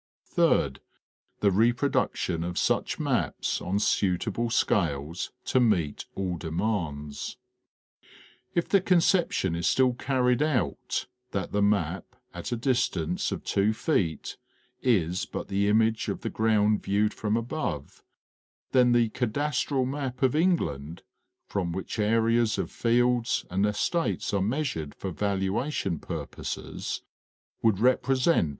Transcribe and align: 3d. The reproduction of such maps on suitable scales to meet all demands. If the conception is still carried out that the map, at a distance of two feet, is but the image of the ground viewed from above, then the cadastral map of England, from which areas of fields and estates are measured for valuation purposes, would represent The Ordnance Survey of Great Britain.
3d. 0.35 0.77
The 1.41 1.51
reproduction 1.51 2.43
of 2.43 2.57
such 2.57 2.97
maps 2.99 3.61
on 3.61 3.77
suitable 3.77 4.49
scales 4.49 5.31
to 5.45 5.59
meet 5.59 6.05
all 6.15 6.37
demands. 6.37 7.37
If 8.55 8.67
the 8.67 8.81
conception 8.81 9.53
is 9.53 9.67
still 9.67 9.93
carried 9.93 10.41
out 10.41 11.05
that 11.33 11.51
the 11.51 11.61
map, 11.61 12.15
at 12.33 12.51
a 12.51 12.55
distance 12.55 13.31
of 13.31 13.43
two 13.43 13.73
feet, 13.73 14.37
is 14.81 15.27
but 15.27 15.49
the 15.49 15.67
image 15.67 16.09
of 16.09 16.21
the 16.21 16.31
ground 16.31 16.81
viewed 16.81 17.13
from 17.13 17.37
above, 17.37 18.01
then 18.71 18.93
the 18.93 19.09
cadastral 19.09 19.85
map 19.85 20.23
of 20.23 20.35
England, 20.35 21.03
from 21.45 21.71
which 21.73 21.99
areas 21.99 22.57
of 22.57 22.71
fields 22.71 23.45
and 23.51 23.67
estates 23.67 24.33
are 24.33 24.41
measured 24.41 24.95
for 24.95 25.11
valuation 25.11 25.99
purposes, 25.99 27.03
would 27.61 27.77
represent 27.77 27.79
The 27.79 27.89
Ordnance 27.91 28.23
Survey 28.23 28.31
of 28.31 28.35
Great 28.39 28.39
Britain. 28.39 28.49